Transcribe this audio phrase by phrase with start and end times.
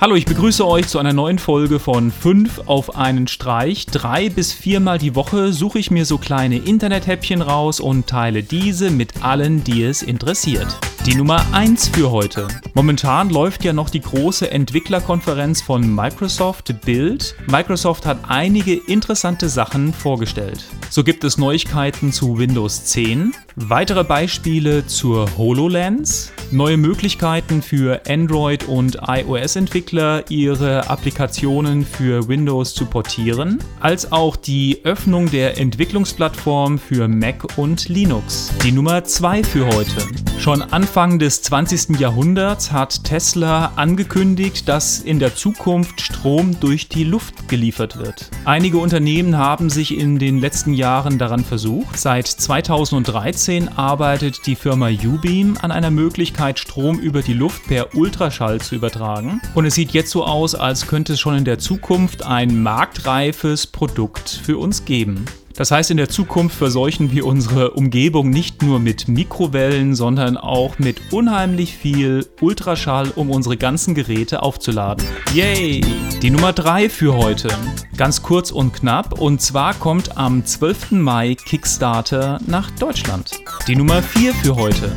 [0.00, 3.84] Hallo, ich begrüße euch zu einer neuen Folge von 5 auf einen Streich.
[3.86, 8.90] Drei bis viermal die Woche suche ich mir so kleine Internethäppchen raus und teile diese
[8.90, 10.68] mit allen, die es interessiert.
[11.04, 12.46] Die Nummer 1 für heute.
[12.74, 17.34] Momentan läuft ja noch die große Entwicklerkonferenz von Microsoft Build.
[17.48, 20.64] Microsoft hat einige interessante Sachen vorgestellt.
[20.90, 28.66] So gibt es Neuigkeiten zu Windows 10, weitere Beispiele zur HoloLens, neue Möglichkeiten für Android
[28.66, 37.06] und iOS-Entwickler, ihre Applikationen für Windows zu portieren, als auch die Öffnung der Entwicklungsplattform für
[37.06, 38.50] Mac und Linux.
[38.64, 40.06] Die Nummer 2 für heute.
[40.38, 41.98] Schon Anfang des 20.
[41.98, 48.30] Jahrhunderts hat Tesla angekündigt, dass in der Zukunft Strom durch die Luft geliefert wird.
[48.44, 51.98] Einige Unternehmen haben sich in den letzten Jahren daran versucht.
[51.98, 58.60] Seit 2013 arbeitet die Firma Ubeam an einer Möglichkeit, Strom über die Luft per Ultraschall
[58.62, 59.42] zu übertragen.
[59.54, 63.66] Und es sieht jetzt so aus, als könnte es schon in der Zukunft ein marktreifes
[63.66, 65.26] Produkt für uns geben.
[65.58, 70.78] Das heißt, in der Zukunft verseuchen wir unsere Umgebung nicht nur mit Mikrowellen, sondern auch
[70.78, 75.04] mit unheimlich viel Ultraschall, um unsere ganzen Geräte aufzuladen.
[75.34, 75.80] Yay!
[76.22, 77.48] Die Nummer 3 für heute.
[77.96, 79.20] Ganz kurz und knapp.
[79.20, 80.92] Und zwar kommt am 12.
[80.92, 83.32] Mai Kickstarter nach Deutschland.
[83.66, 84.92] Die Nummer 4 für heute.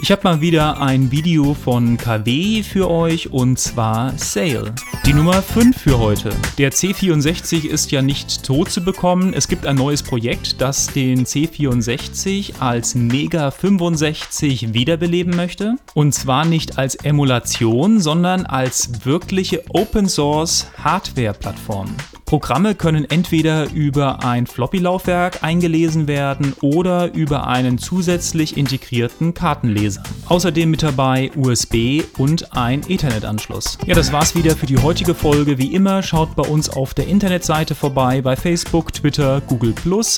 [0.00, 4.72] Ich habe mal wieder ein Video von KW für euch und zwar Sale.
[5.04, 6.30] Die Nummer 5 für heute.
[6.56, 9.34] Der C64 ist ja nicht tot zu bekommen.
[9.34, 15.74] Es gibt ein neues Projekt, das den C64 als Mega 65 wiederbeleben möchte.
[15.94, 21.96] Und zwar nicht als Emulation, sondern als wirkliche Open Source Hardware-Plattform.
[22.28, 30.02] Programme können entweder über ein Floppy-Laufwerk eingelesen werden oder über einen zusätzlich integrierten Kartenleser.
[30.26, 33.78] Außerdem mit dabei USB und ein Ethernet-Anschluss.
[33.86, 35.56] Ja, das war's wieder für die heutige Folge.
[35.56, 39.72] Wie immer, schaut bei uns auf der Internetseite vorbei, bei Facebook, Twitter, Google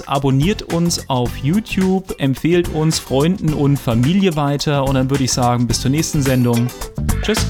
[0.07, 5.69] abonniert uns auf YouTube, empfehlt uns Freunden und Familie weiter und dann würde ich sagen,
[5.69, 6.67] bis zur nächsten Sendung.
[7.23, 7.47] Tschüss.